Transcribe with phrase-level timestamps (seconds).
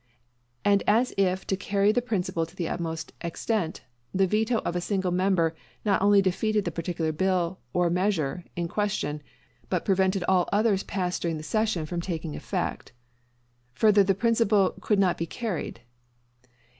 [0.65, 3.81] And as if to carry the principle to the utmost extent,
[4.11, 5.53] the veto of a single member
[5.85, 9.21] not only defeated the particular bill or measure in question,
[9.69, 12.93] but prevented all others passed during the session from taking effect.
[13.75, 15.81] Further the principle could not be carried.